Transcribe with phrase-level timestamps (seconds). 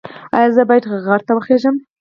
[0.37, 1.75] ایا زه باید غر ته وخیزم؟